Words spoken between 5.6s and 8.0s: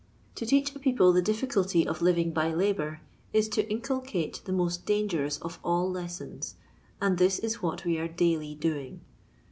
all lessons, and this is what we